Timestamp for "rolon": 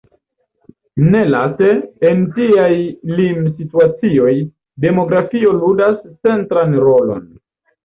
6.89-7.25